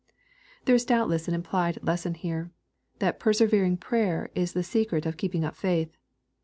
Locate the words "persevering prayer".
3.19-4.31